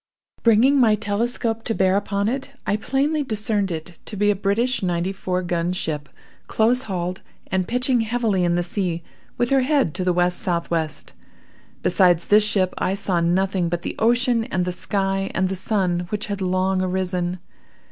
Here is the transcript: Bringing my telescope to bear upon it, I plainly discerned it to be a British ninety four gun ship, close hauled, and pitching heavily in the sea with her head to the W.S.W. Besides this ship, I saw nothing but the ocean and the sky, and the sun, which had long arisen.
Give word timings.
Bringing 0.41 0.79
my 0.79 0.95
telescope 0.95 1.61
to 1.65 1.75
bear 1.75 1.95
upon 1.95 2.27
it, 2.27 2.53
I 2.65 2.75
plainly 2.75 3.21
discerned 3.23 3.69
it 3.69 3.99
to 4.05 4.15
be 4.17 4.31
a 4.31 4.35
British 4.35 4.81
ninety 4.81 5.13
four 5.13 5.43
gun 5.43 5.73
ship, 5.73 6.09
close 6.47 6.81
hauled, 6.89 7.21
and 7.51 7.67
pitching 7.67 8.01
heavily 8.01 8.43
in 8.43 8.55
the 8.55 8.63
sea 8.63 9.03
with 9.37 9.51
her 9.51 9.61
head 9.61 9.93
to 9.93 10.03
the 10.03 10.09
W.S.W. 10.09 10.87
Besides 11.83 12.25
this 12.25 12.43
ship, 12.43 12.73
I 12.79 12.95
saw 12.95 13.19
nothing 13.19 13.69
but 13.69 13.83
the 13.83 13.95
ocean 13.99 14.45
and 14.45 14.65
the 14.65 14.71
sky, 14.71 15.29
and 15.35 15.49
the 15.49 15.55
sun, 15.55 16.07
which 16.09 16.25
had 16.25 16.41
long 16.41 16.81
arisen. 16.81 17.37